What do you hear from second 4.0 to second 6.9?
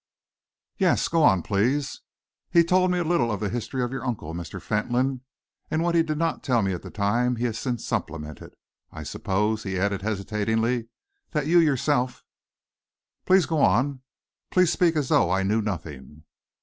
uncle, Mr. Fentolin, and what he did not tell me at the